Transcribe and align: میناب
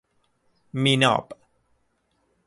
میناب 0.73 1.27